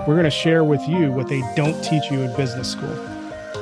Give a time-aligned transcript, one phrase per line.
[0.00, 2.94] We're going to share with you what they don't teach you in business school.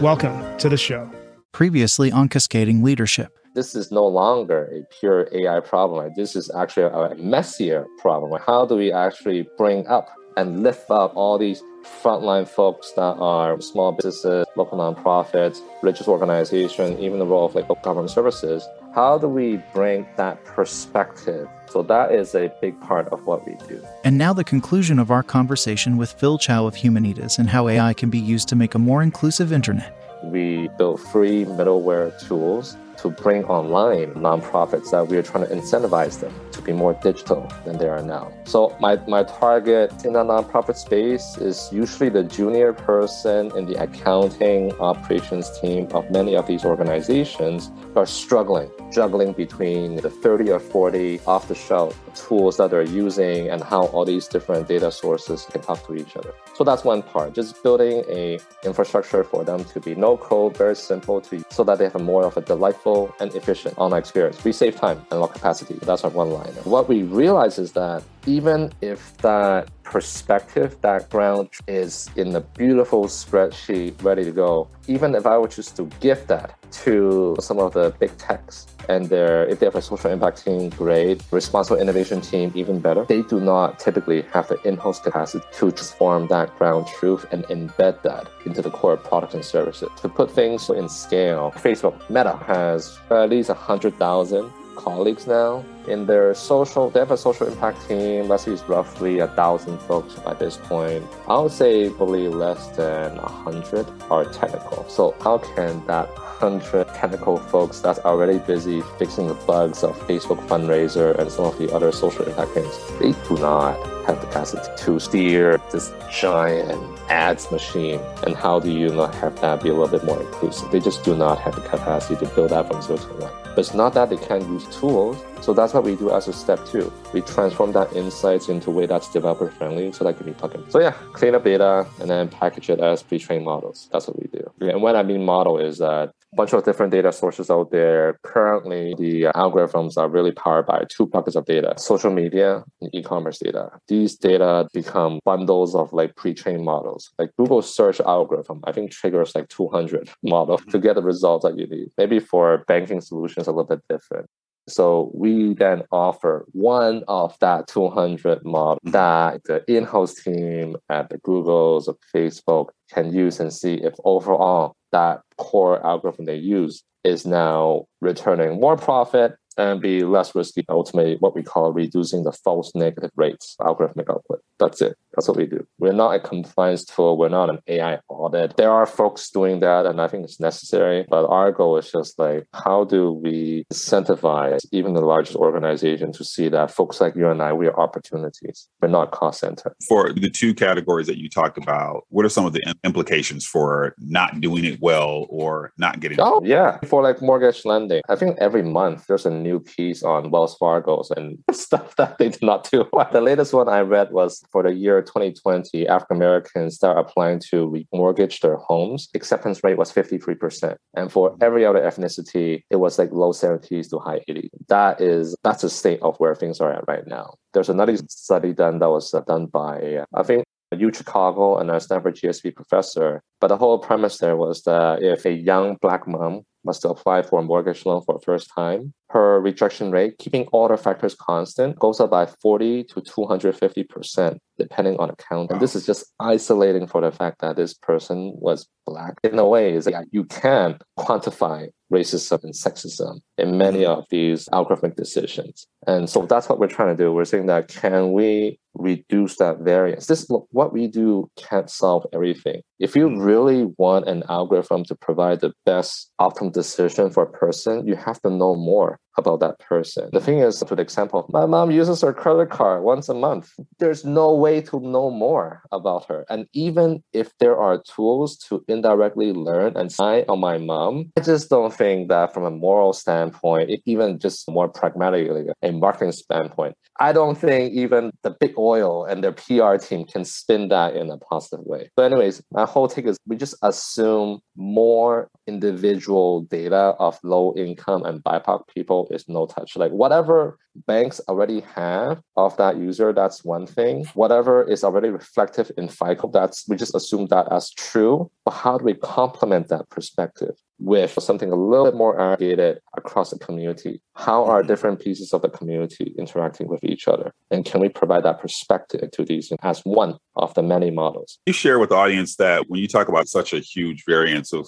[0.01, 1.09] Welcome to the show.
[1.53, 3.39] Previously on Cascading Leadership.
[3.54, 6.11] This is no longer a pure AI problem.
[6.17, 8.40] This is actually a messier problem.
[8.45, 11.63] How do we actually bring up and lift up all these
[12.03, 17.68] frontline folks that are small businesses, local nonprofits, religious organizations, even the role of like
[17.82, 18.67] government services.
[18.95, 21.49] How do we bring that perspective?
[21.71, 23.82] So that is a big part of what we do.
[24.05, 27.95] And now the conclusion of our conversation with Phil Chow of Humanitas and how AI
[27.95, 29.96] can be used to make a more inclusive internet.
[30.23, 36.20] We build free middleware tools to bring online nonprofits that we are trying to incentivize
[36.20, 38.33] them to be more digital than they are now.
[38.44, 43.83] So my, my target in the nonprofit space is usually the junior person in the
[43.83, 50.61] accounting operations team of many of these organizations are struggling, juggling between the 30 or
[50.61, 55.47] 40 off the shelf tools that they're using and how all these different data sources
[55.50, 56.33] can talk to each other.
[56.55, 60.77] So that's one part, just building a infrastructure for them to be no code, very
[60.77, 64.43] simple to so that they have more of a delightful and efficient online experience.
[64.45, 65.77] We save time and lock capacity.
[65.83, 66.53] That's our one line.
[66.65, 74.03] What we realize is that even if that perspective background is in a beautiful spreadsheet
[74.03, 77.95] ready to go, even if I were just to give that to some of the
[78.01, 81.23] big techs and their if they have a social impact team, great.
[81.31, 83.05] Responsible innovation team, even better.
[83.05, 88.03] They do not typically have the in-house capacity to transform that ground truth and embed
[88.03, 89.91] that into the core products and services.
[90.01, 95.65] To put things in scale, Facebook Meta has at least a hundred thousand colleagues now.
[95.87, 100.34] In their social they have a social impact team let's roughly a thousand folks by
[100.34, 101.05] this point.
[101.28, 104.88] I would say probably less than a hundred are technical.
[104.88, 106.09] So how can that
[106.43, 111.56] hundred technical folks that's already busy fixing the bugs of facebook fundraiser and some of
[111.56, 116.81] the other social impact things they do not have the capacity to steer this giant
[117.11, 120.71] ads machine and how do you not have that be a little bit more inclusive
[120.71, 123.59] they just do not have the capacity to build that from zero to one but
[123.59, 125.23] it's not that they can't use tools.
[125.43, 126.91] So that's what we do as a step two.
[127.13, 130.55] We transform that insights into a way that's developer friendly so that can be plugged
[130.55, 130.71] in.
[130.71, 133.91] So yeah, clean up data and then package it as pre-trained models.
[133.93, 134.51] That's what we do.
[134.61, 138.19] And what I mean model is that a bunch of different data sources out there.
[138.23, 143.39] Currently, the algorithms are really powered by two buckets of data, social media and e-commerce
[143.39, 143.71] data.
[143.92, 147.10] These data become bundles of like pre-trained models.
[147.19, 150.80] Like Google search algorithm, I think triggers like 200 models to mm-hmm.
[150.80, 151.91] get the results that you need.
[151.98, 154.30] Maybe for banking solutions, a little bit different.
[154.66, 158.92] So we then offer one of that 200 model mm-hmm.
[158.92, 164.74] that the in-house team at the Googles or Facebook can use and see if overall
[164.92, 170.65] that core algorithm they use is now returning more profit and be less risky.
[170.69, 174.41] Ultimately, what we call reducing the false negative rates algorithmic output.
[174.59, 174.97] That's it.
[175.15, 175.67] That's what we do.
[175.79, 177.19] We're not a compliance tool.
[177.19, 178.57] We're not an AI audit.
[178.57, 181.05] There are folks doing that, and I think it's necessary.
[181.09, 186.25] But our goal is just like, how do we incentivize even the largest organization to
[186.25, 188.69] see that folks like you and I, we are opportunities.
[188.81, 189.75] We're not cost center.
[189.87, 193.95] For the two categories that you talked about, what are some of the implications for
[193.99, 196.19] not doing it well or not getting?
[196.21, 196.79] Oh, yeah.
[196.87, 201.10] For like mortgage lending, I think every month there's a new piece on Wells Fargo's
[201.10, 202.88] and stuff that they did not do.
[203.12, 207.69] The latest one I read was for the year 2020, African Americans start applying to
[207.69, 209.08] remortgage their homes.
[209.14, 210.76] Acceptance rate was 53%.
[210.94, 211.42] And for mm-hmm.
[211.42, 214.48] every other ethnicity, it was like low 70s to high 80s.
[214.69, 217.34] That is, that's the state of where things are at right now.
[217.53, 220.44] There's another study done that was uh, done by, uh, I think,
[220.76, 223.22] U Chicago and a Stanford GSB professor.
[223.41, 227.22] But the whole premise there was that if a young black mom was to apply
[227.22, 231.14] for a mortgage loan for the first time, her rejection rate, keeping all the factors
[231.14, 235.50] constant, goes up by 40 to 250%, depending on account.
[235.50, 239.18] And this is just isolating for the fact that this person was black.
[239.22, 244.48] In a way, is that you can quantify racism and sexism in many of these
[244.48, 245.66] algorithmic decisions.
[245.86, 247.12] And so that's what we're trying to do.
[247.12, 250.06] We're saying that can we reduce that variance?
[250.06, 252.62] This what we do can't solve everything.
[252.78, 257.86] If you really want an algorithm to provide the best optimal decision for a person,
[257.86, 260.08] you have to know more about that person.
[260.12, 263.52] The thing is, to the example, my mom uses her credit card once a month.
[263.78, 266.24] There's no way to know more about her.
[266.28, 271.20] And even if there are tools to indirectly learn and spy on my mom, I
[271.22, 276.76] just don't think that from a moral standpoint, even just more pragmatically, a marketing standpoint,
[277.00, 281.10] I don't think even the big oil and their PR team can spin that in
[281.10, 281.90] a positive way.
[281.96, 288.04] But anyways, my whole take is we just assume more individual data of low income
[288.04, 289.76] and BIPOC people is no touch.
[289.76, 294.04] Like whatever banks already have of that user, that's one thing.
[294.14, 298.30] Whatever is already reflective in FICO, that's we just assume that as true.
[298.44, 303.30] But how do we complement that perspective with something a little bit more aggregated across
[303.30, 304.00] the community?
[304.14, 304.69] How are mm-hmm.
[304.69, 307.32] different pieces of the community interacting with each other?
[307.50, 311.38] And can we provide that perspective to these as one of the many models?
[311.46, 314.66] You share with the audience that when you talk about such a huge variance of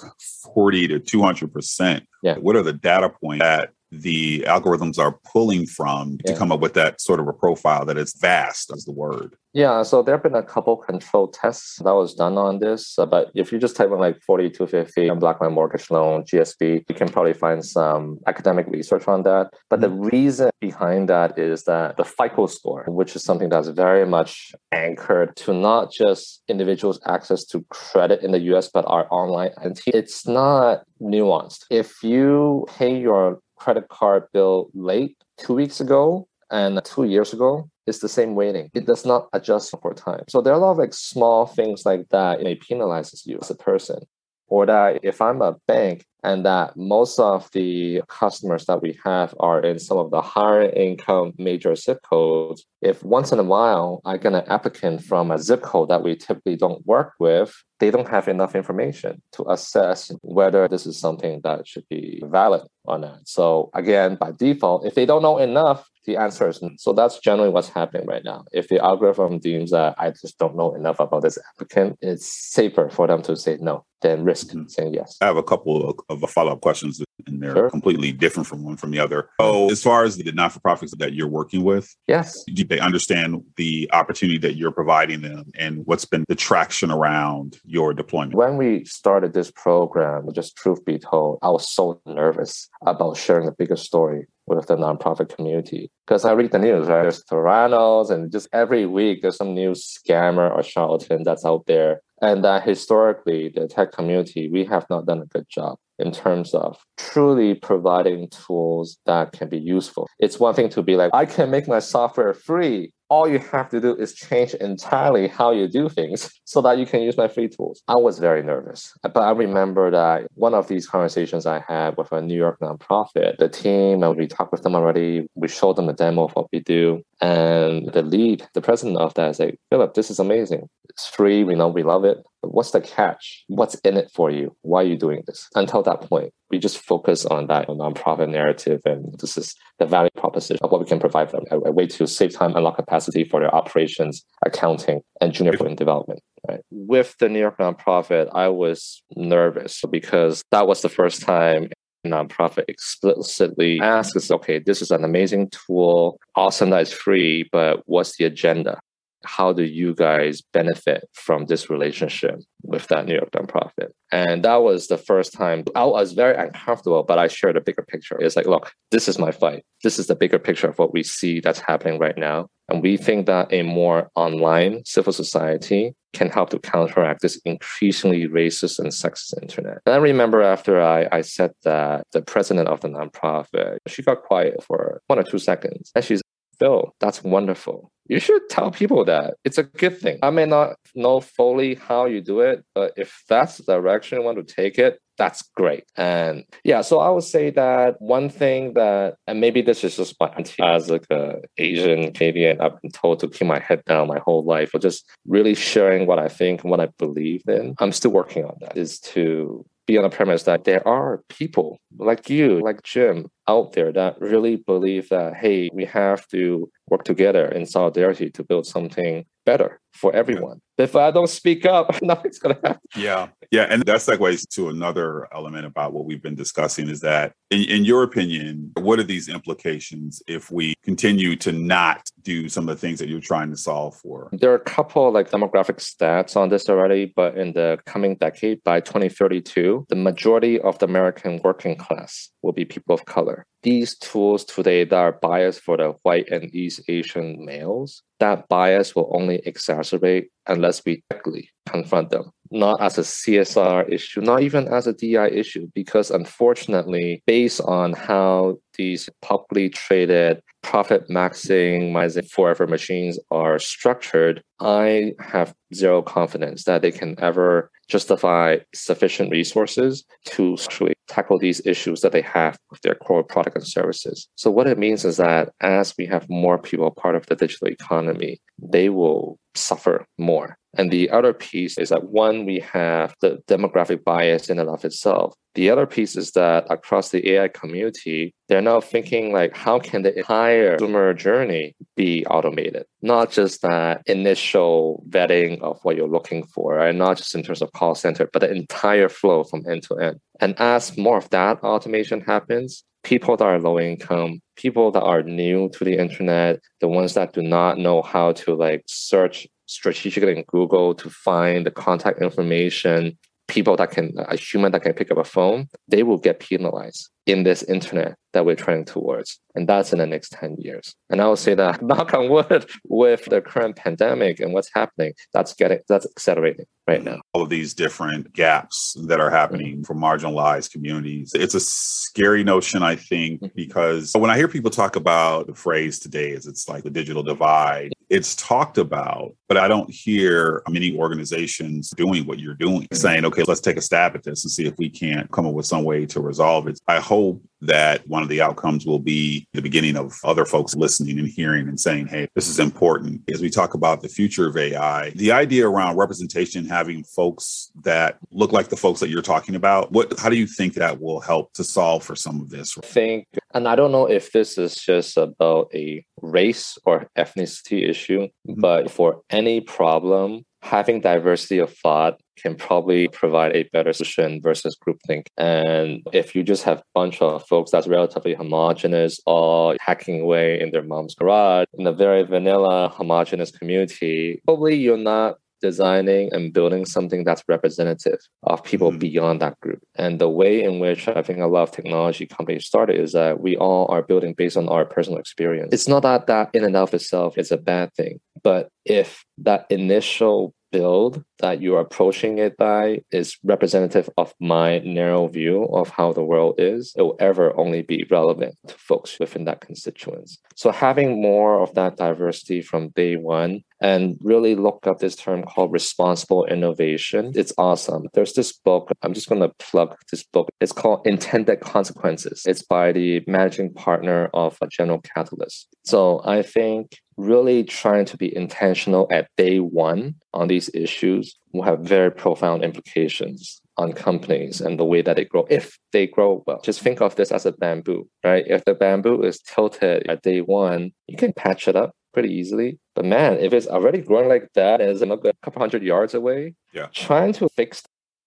[0.54, 2.36] 40 to 200%, yeah.
[2.36, 3.70] what are the data points that
[4.02, 6.32] the algorithms are pulling from yeah.
[6.32, 9.36] to come up with that sort of a profile that is vast as the word
[9.52, 13.06] yeah so there have been a couple control tests that was done on this uh,
[13.06, 16.94] but if you just type in like 4250 and black my mortgage loan gsb you
[16.94, 20.02] can probably find some academic research on that but mm-hmm.
[20.02, 24.52] the reason behind that is that the fico score which is something that's very much
[24.72, 29.90] anchored to not just individuals access to credit in the us but our online entity
[29.92, 36.84] it's not nuanced if you pay your credit card bill late two weeks ago and
[36.84, 38.70] two years ago, it's the same weighting.
[38.74, 40.24] It does not adjust for time.
[40.28, 42.42] So there are a lot of like small things like that.
[42.42, 44.00] It penalizes you as a person.
[44.48, 49.34] Or that if I'm a bank and that most of the customers that we have
[49.40, 54.00] are in some of the higher income major zip codes, if once in a while
[54.04, 57.90] I get an applicant from a zip code that we typically don't work with, they
[57.90, 62.98] don't have enough information to assess whether this is something that should be valid or
[62.98, 63.26] not.
[63.28, 66.60] So again, by default, if they don't know enough, the answer is.
[66.78, 68.44] So that's generally what's happening right now.
[68.52, 72.90] If the algorithm deems that I just don't know enough about this applicant, it's safer
[72.90, 74.68] for them to say no than risk mm-hmm.
[74.68, 75.16] saying yes.
[75.20, 77.70] I have a couple of, of follow-up questions and they're sure.
[77.70, 79.30] completely different from one from the other.
[79.40, 82.44] So as far as the not-for-profits that you're working with, yes.
[82.52, 87.58] Do they understand the opportunity that you're providing them and what's been the traction around
[87.64, 88.34] your deployment?
[88.34, 93.46] When we started this program, just truth be told, I was so nervous about sharing
[93.46, 95.90] the bigger story with the nonprofit community.
[96.06, 97.02] Because I read the news, right?
[97.02, 102.00] There's Theranos, and just every week there's some new scammer or charlatan that's out there.
[102.20, 106.54] And that historically, the tech community, we have not done a good job in terms
[106.54, 110.08] of truly providing tools that can be useful.
[110.18, 113.68] It's one thing to be like, I can make my software free all you have
[113.68, 117.28] to do is change entirely how you do things so that you can use my
[117.28, 117.80] free tools.
[117.86, 122.10] I was very nervous, but I remember that one of these conversations I had with
[122.10, 125.28] a New York nonprofit, the team, and we talked with them already.
[125.36, 127.02] We showed them a demo of what we do.
[127.20, 130.68] And the lead, the president of that, like, Philip, this is amazing.
[130.90, 131.44] It's free.
[131.44, 132.18] We know we love it.
[132.50, 133.44] What's the catch?
[133.48, 134.56] What's in it for you?
[134.62, 135.48] Why are you doing this?
[135.54, 138.80] Until that point, we just focus on that nonprofit narrative.
[138.84, 141.86] And this is the value proposition of what we can provide them a, a way
[141.86, 146.20] to save time, unlock capacity for their operations, accounting, and junior in development.
[146.48, 146.60] Right.
[146.70, 151.70] With the New York nonprofit, I was nervous because that was the first time
[152.04, 158.16] nonprofit explicitly asks, okay, this is an amazing tool, awesome that it's free, but what's
[158.16, 158.78] the agenda?
[159.24, 163.90] How do you guys benefit from this relationship with that New York nonprofit?
[164.12, 167.82] And that was the first time I was very uncomfortable, but I shared a bigger
[167.82, 168.16] picture.
[168.20, 169.64] It's like, look, this is my fight.
[169.82, 172.48] This is the bigger picture of what we see that's happening right now.
[172.68, 178.26] And we think that a more online civil society can help to counteract this increasingly
[178.26, 179.78] racist and sexist internet.
[179.84, 184.22] And I remember after I, I said that, the president of the nonprofit, she got
[184.22, 185.90] quiet for one or two seconds.
[185.94, 186.22] And she's
[186.58, 187.90] Phil, that's wonderful.
[188.06, 189.34] You should tell people that.
[189.44, 190.18] It's a good thing.
[190.22, 194.24] I may not know fully how you do it, but if that's the direction you
[194.24, 195.84] want to take it, that's great.
[195.96, 200.16] And yeah, so I would say that one thing that, and maybe this is just
[200.20, 204.18] my as like a Asian Canadian, I've been told to keep my head down my
[204.18, 207.74] whole life, or just really sharing what I think and what I believe in.
[207.78, 208.76] I'm still working on that.
[208.76, 213.72] Is to be on the premise that there are people like you, like Jim, out
[213.72, 218.66] there that really believe that, hey, we have to work together in solidarity to build
[218.66, 220.60] something better for everyone.
[220.76, 220.84] Yeah.
[220.84, 222.80] If I don't speak up, nothing's going to happen.
[222.96, 223.28] Yeah.
[223.50, 223.66] Yeah.
[223.70, 227.84] And that segues to another element about what we've been discussing is that, in, in
[227.84, 232.80] your opinion, what are these implications if we continue to not do some of the
[232.80, 234.28] things that you're trying to solve for?
[234.32, 238.62] There are a couple like demographic stats on this already, but in the coming decade,
[238.64, 243.96] by 2032, the majority of the American working class will be people of color these
[243.96, 249.10] tools today that are biased for the white and East Asian males, that bias will
[249.12, 254.86] only exacerbate unless we directly confront them, not as a CSR issue, not even as
[254.86, 263.18] a DI issue, because unfortunately, based on how these publicly traded profit maximizing forever machines
[263.30, 270.94] are structured, I have zero confidence that they can ever justify sufficient resources to actually
[271.08, 274.28] tackle these issues that they have with their core product and services.
[274.36, 277.68] So what it means is that as we have more people part of the digital
[277.68, 280.56] economy, they will suffer more.
[280.76, 284.84] And the other piece is that one, we have the demographic bias in and of
[284.84, 285.34] itself.
[285.54, 290.02] The other piece is that across the AI community, they're now thinking like, how can
[290.02, 292.86] the entire consumer journey be automated?
[293.02, 297.62] Not just that initial vetting of what you're looking for, and not just in terms
[297.62, 300.18] of call center, but the entire flow from end to end.
[300.40, 305.22] And as more of that automation happens, people that are low income, people that are
[305.22, 310.36] new to the internet, the ones that do not know how to like search strategically
[310.36, 313.16] in Google to find the contact information,
[313.48, 317.10] people that can, a human that can pick up a phone, they will get penalized
[317.26, 319.40] in this internet that we're trending towards.
[319.54, 320.94] And that's in the next 10 years.
[321.08, 325.14] And I would say that knock on wood with the current pandemic and what's happening,
[325.32, 327.20] that's getting that's accelerating right now.
[327.32, 329.82] All of these different gaps that are happening mm-hmm.
[329.84, 331.32] for marginalized communities.
[331.34, 333.54] It's a scary notion, I think, mm-hmm.
[333.54, 337.22] because when I hear people talk about the phrase today is it's like the digital
[337.22, 342.94] divide, it's talked about, but I don't hear many organizations doing what you're doing, mm-hmm.
[342.94, 345.54] saying, okay, let's take a stab at this and see if we can't come up
[345.54, 346.80] with some way to resolve it.
[346.86, 351.18] I hope that one of the outcomes will be the beginning of other folks listening
[351.18, 353.22] and hearing and saying, hey, this is important.
[353.32, 358.18] As we talk about the future of AI, the idea around representation, having folks that
[358.30, 361.20] look like the folks that you're talking about, what how do you think that will
[361.20, 362.76] help to solve for some of this?
[362.76, 367.88] I think, and I don't know if this is just about a race or ethnicity
[367.88, 368.60] issue, mm-hmm.
[368.60, 374.76] but for any problem, having diversity of thought can probably provide a better solution versus
[374.76, 375.26] groupthink.
[375.36, 380.60] And if you just have a bunch of folks that's relatively homogenous or hacking away
[380.60, 386.52] in their mom's garage in a very vanilla homogenous community, probably you're not designing and
[386.52, 389.06] building something that's representative of people mm-hmm.
[389.06, 389.80] beyond that group.
[389.96, 393.40] And the way in which I think a lot of technology companies started is that
[393.40, 395.72] we all are building based on our personal experience.
[395.72, 399.64] It's not that that in and of itself is a bad thing, but if that
[399.70, 406.12] initial build that you're approaching it by is representative of my narrow view of how
[406.12, 410.38] the world is, it will ever only be relevant to folks within that constituents.
[410.56, 415.42] So having more of that diversity from day one and really look up this term
[415.42, 417.32] called responsible innovation.
[417.34, 418.04] It's awesome.
[418.14, 420.48] There's this book, I'm just going to plug this book.
[420.60, 422.42] It's called Intended Consequences.
[422.46, 425.68] It's by the managing partner of a General Catalyst.
[425.84, 431.62] So I think really trying to be intentional at day one on these issues will
[431.62, 435.46] have very profound implications on companies and the way that they grow.
[435.50, 438.44] If they grow well just think of this as a bamboo right?
[438.46, 442.78] If the bamboo is tilted at day one you can patch it up pretty easily.
[442.94, 446.54] But man if it's already growing like that and it's a couple hundred yards away
[446.72, 446.86] yeah.
[446.92, 447.82] trying to fix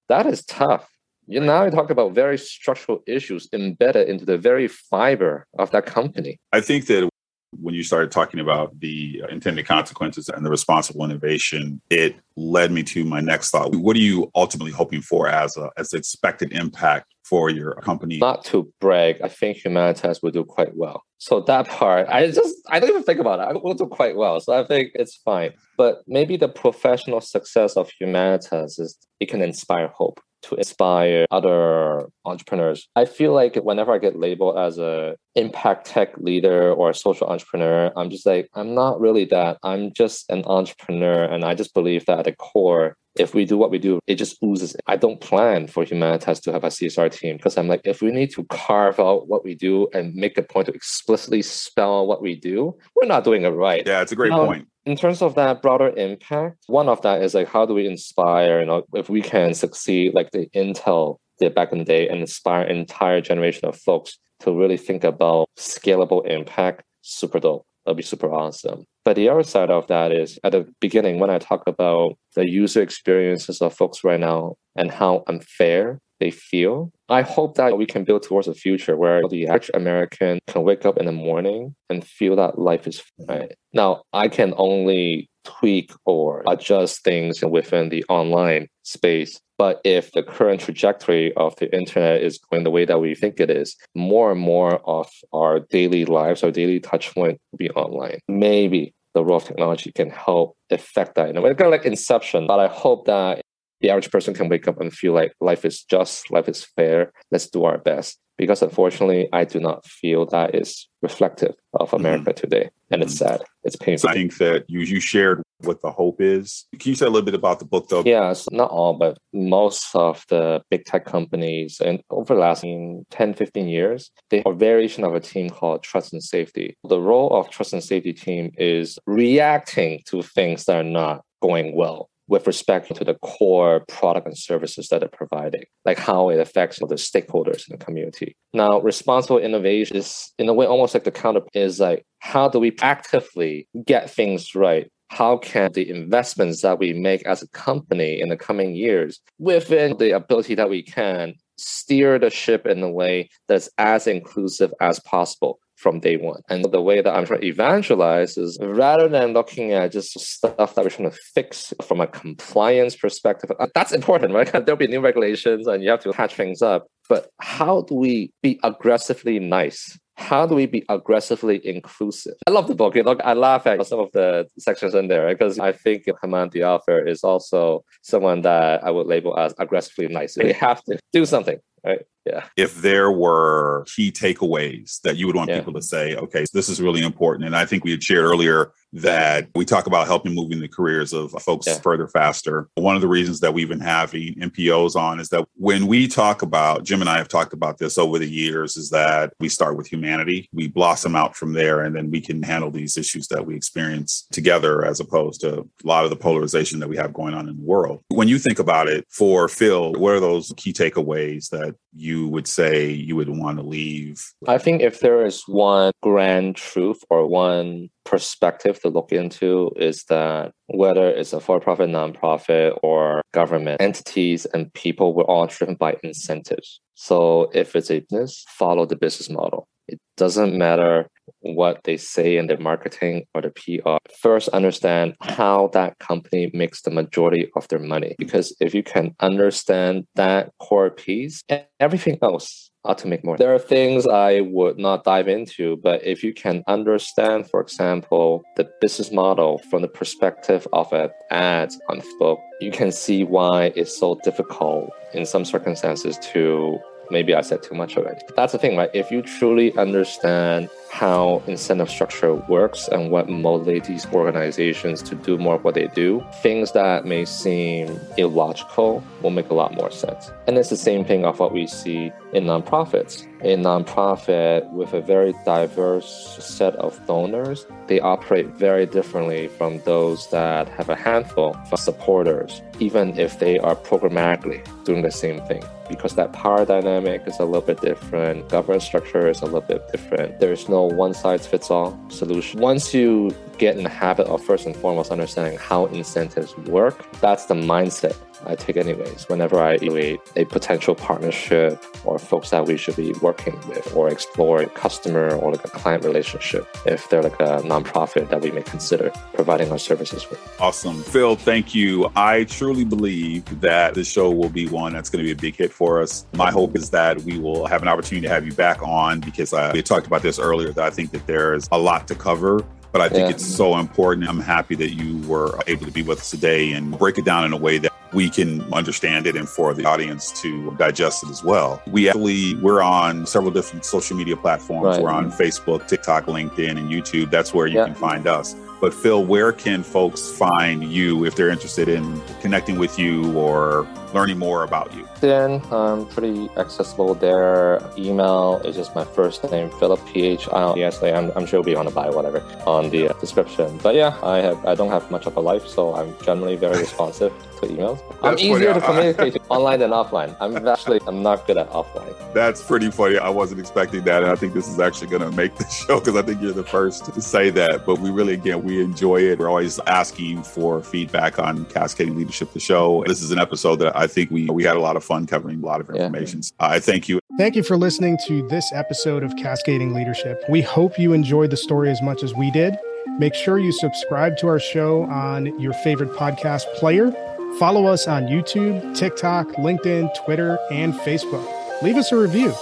[0.09, 0.89] that is tough.
[1.27, 5.85] You now you talk about very structural issues embedded into the very fiber of that
[5.85, 6.39] company.
[6.53, 7.09] I think that
[7.51, 12.71] when you started talking about the uh, intended consequences and the responsible innovation, it led
[12.71, 13.73] me to my next thought.
[13.73, 18.17] What are you ultimately hoping for as a as expected impact for your company?
[18.17, 21.03] Not to brag, I think Humanitas will do quite well.
[21.17, 23.43] So that part, I just I don't even think about it.
[23.43, 24.39] I will do quite well.
[24.39, 25.53] So I think it's fine.
[25.77, 32.07] But maybe the professional success of Humanitas is it can inspire hope to inspire other
[32.25, 32.87] entrepreneurs.
[32.95, 37.27] I feel like whenever I get labeled as a impact tech leader or a social
[37.27, 39.57] entrepreneur, I'm just like, I'm not really that.
[39.63, 41.23] I'm just an entrepreneur.
[41.23, 44.15] And I just believe that at the core, if we do what we do, it
[44.15, 44.75] just oozes.
[44.87, 48.11] I don't plan for Humanitas to have a CSR team because I'm like, if we
[48.11, 52.21] need to carve out what we do and make a point to explicitly spell what
[52.21, 53.85] we do, we're not doing it right.
[53.85, 57.21] Yeah, it's a great um, point in terms of that broader impact, one of that
[57.21, 61.17] is like how do we inspire, you know, if we can succeed like the Intel
[61.39, 65.03] did back in the day and inspire an entire generation of folks to really think
[65.03, 67.65] about scalable impact, super dope.
[67.87, 68.83] That'd be super awesome.
[69.05, 72.45] But the other side of that is at the beginning when I talk about the
[72.45, 76.91] user experiences of folks right now and how unfair they feel.
[77.07, 80.85] I hope that we can build towards a future where the average American can wake
[80.85, 83.53] up in the morning and feel that life is right.
[83.71, 89.39] Now, I can only tweak or adjust things within the online space.
[89.57, 93.39] But if the current trajectory of the internet is going the way that we think
[93.39, 97.69] it is, more and more of our daily lives, our daily touch point will be
[97.71, 98.19] online.
[98.27, 101.85] Maybe the role of technology can help affect that in a way, kind of like
[101.85, 102.45] inception.
[102.45, 103.41] But I hope that
[103.81, 107.11] the average person can wake up and feel like life is just, life is fair.
[107.31, 108.19] Let's do our best.
[108.37, 111.97] Because unfortunately, I do not feel that is reflective of mm-hmm.
[111.97, 112.39] America mm-hmm.
[112.39, 112.69] today.
[112.91, 113.35] And it's mm-hmm.
[113.35, 113.43] sad.
[113.63, 114.09] It's painful.
[114.09, 116.65] I think that you you shared what the hope is.
[116.79, 118.03] Can you say a little bit about the book though?
[118.05, 123.05] Yes, not all, but most of the big tech companies and over the last 10,
[123.33, 126.77] 15 years, they have a variation of a team called trust and safety.
[126.83, 131.75] The role of trust and safety team is reacting to things that are not going
[131.75, 136.39] well with respect to the core product and services that they're providing, like how it
[136.39, 138.35] affects the stakeholders in the community.
[138.53, 142.59] Now, responsible innovation is, in a way, almost like the counter is like, how do
[142.59, 144.91] we actively get things right?
[145.09, 149.97] How can the investments that we make as a company in the coming years, within
[149.97, 154.99] the ability that we can, steer the ship in a way that's as inclusive as
[154.99, 155.59] possible?
[155.77, 156.41] From day one.
[156.49, 160.75] And the way that I'm trying to evangelize is rather than looking at just stuff
[160.75, 164.51] that we're trying to fix from a compliance perspective, uh, that's important, right?
[164.51, 166.87] There'll be new regulations and you have to patch things up.
[167.07, 169.97] But how do we be aggressively nice?
[170.17, 172.33] How do we be aggressively inclusive?
[172.47, 172.95] I love the book.
[172.95, 176.63] You I laugh at some of the sections in there because I think Hemant, the
[176.63, 180.35] author, is also someone that I would label as aggressively nice.
[180.35, 182.01] We have to do something, right?
[182.27, 182.45] Yeah.
[182.55, 185.59] If there were key takeaways that you would want yeah.
[185.59, 187.45] people to say, okay, this is really important.
[187.45, 191.13] And I think we had shared earlier that we talk about helping moving the careers
[191.13, 191.75] of folks yeah.
[191.79, 192.69] further faster.
[192.75, 196.41] One of the reasons that we've been having NPOs on is that when we talk
[196.41, 199.77] about, Jim and I have talked about this over the years, is that we start
[199.77, 203.45] with humanity, we blossom out from there, and then we can handle these issues that
[203.45, 207.33] we experience together as opposed to a lot of the polarization that we have going
[207.33, 208.01] on in the world.
[208.09, 212.47] When you think about it for Phil, what are those key takeaways that you would
[212.47, 214.23] say you would want to leave?
[214.47, 220.05] I think if there is one grand truth or one perspective to look into is
[220.05, 225.97] that whether it's a for-profit nonprofit or government entities and people we're all driven by
[226.03, 231.09] incentives so if it's a business follow the business model it doesn't matter
[231.41, 233.97] what they say in their marketing or the PR.
[234.19, 238.15] First, understand how that company makes the majority of their money.
[238.17, 241.43] Because if you can understand that core piece,
[241.79, 243.37] everything else ought to make more.
[243.37, 248.43] There are things I would not dive into, but if you can understand, for example,
[248.55, 253.73] the business model from the perspective of an ad on Facebook, you can see why
[253.75, 256.79] it's so difficult in some circumstances to
[257.11, 258.21] maybe I said too much already.
[258.35, 258.89] That's the thing, right?
[258.93, 265.37] If you truly understand how incentive structure works and what motivates these organizations to do
[265.37, 269.91] more of what they do, things that may seem illogical will make a lot more
[269.91, 270.31] sense.
[270.47, 273.25] And it's the same thing of what we see in nonprofits.
[273.41, 280.29] A nonprofit with a very diverse set of donors, they operate very differently from those
[280.31, 285.63] that have a handful of supporters, even if they are programmatically doing the same thing.
[285.87, 289.89] Because that power dynamic is a little bit different, governance structure is a little bit
[289.91, 290.39] different.
[290.39, 292.59] There's no one size fits all solution.
[292.59, 297.45] Once you get in the habit of first and foremost understanding how incentives work, that's
[297.45, 298.15] the mindset
[298.45, 303.13] I take anyways whenever I evaluate a potential partnership or folks that we should be
[303.21, 307.61] working with or explore a customer or like a client relationship if they're like a
[307.63, 310.39] nonprofit that we may consider providing our services with.
[310.59, 311.01] Awesome.
[311.03, 312.11] Phil, thank you.
[312.15, 315.55] I truly believe that the show will be one that's going to be a big
[315.55, 316.25] hit for us.
[316.33, 319.53] My hope is that we will have an opportunity to have you back on because
[319.53, 322.63] I, we talked about this earlier that I think that there's a lot to cover
[322.91, 323.29] but I think yeah.
[323.29, 324.27] it's so important.
[324.27, 327.45] I'm happy that you were able to be with us today and break it down
[327.45, 331.29] in a way that we can understand it and for the audience to digest it
[331.29, 331.81] as well.
[331.87, 334.97] We actually we're on several different social media platforms.
[334.97, 335.03] Right.
[335.03, 337.31] We're on Facebook, TikTok, LinkedIn, and YouTube.
[337.31, 337.85] That's where you yeah.
[337.85, 338.55] can find us.
[338.79, 343.87] But Phil, where can folks find you if they're interested in connecting with you or
[344.13, 345.07] learning more about you?
[345.19, 347.81] Then I'm pretty accessible there.
[347.97, 351.15] Email is just my first name, Philip P H I L E S A.
[351.15, 353.77] I'm, I'm sure it'll be on the bio, whatever, on the uh, description.
[353.79, 356.77] But yeah, I have I don't have much of a life, so I'm generally very
[356.77, 358.01] responsive to emails.
[358.21, 359.07] I'm easier funny.
[359.07, 360.35] to communicate online than offline.
[360.39, 362.13] I'm actually I'm not good at offline.
[362.33, 363.17] That's pretty funny.
[363.17, 365.99] I wasn't expecting that, and I think this is actually going to make the show
[365.99, 367.85] because I think you're the first to say that.
[367.85, 369.39] But we really again we enjoy it.
[369.39, 372.53] We're always asking for feedback on cascading leadership.
[372.53, 373.03] The show.
[373.05, 375.61] This is an episode that I think we we had a lot of fun covering
[375.61, 376.41] a lot of information.
[376.41, 376.67] Yeah.
[376.67, 377.19] I thank you.
[377.37, 380.41] Thank you for listening to this episode of Cascading Leadership.
[380.47, 382.77] We hope you enjoyed the story as much as we did.
[383.19, 387.11] Make sure you subscribe to our show on your favorite podcast player.
[387.59, 391.45] Follow us on YouTube, TikTok, LinkedIn, Twitter, and Facebook.
[391.81, 392.53] Leave us a review.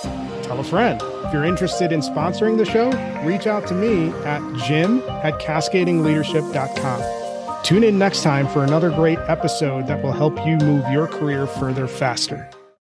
[0.41, 0.99] Tell a friend.
[1.25, 2.89] If you're interested in sponsoring the show,
[3.23, 7.24] reach out to me at jim at cascadingleadership.com.
[7.65, 11.47] Tune in next time for another great episode that will help you move your career
[11.47, 12.47] further faster.